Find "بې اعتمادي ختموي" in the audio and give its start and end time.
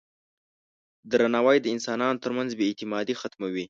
2.57-3.59